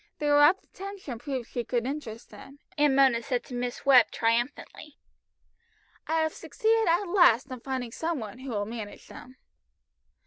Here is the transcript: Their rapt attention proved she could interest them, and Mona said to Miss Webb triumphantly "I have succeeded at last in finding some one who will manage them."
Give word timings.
Their 0.17 0.33
rapt 0.33 0.63
attention 0.63 1.19
proved 1.19 1.51
she 1.51 1.63
could 1.63 1.85
interest 1.85 2.31
them, 2.31 2.57
and 2.75 2.95
Mona 2.95 3.21
said 3.21 3.43
to 3.43 3.53
Miss 3.53 3.85
Webb 3.85 4.09
triumphantly 4.09 4.97
"I 6.07 6.21
have 6.21 6.33
succeeded 6.33 6.87
at 6.87 7.03
last 7.05 7.51
in 7.51 7.59
finding 7.59 7.91
some 7.91 8.19
one 8.19 8.39
who 8.39 8.49
will 8.49 8.65
manage 8.65 9.05
them." 9.09 9.37